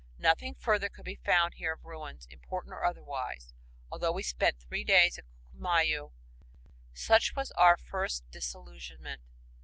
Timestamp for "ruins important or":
1.85-2.83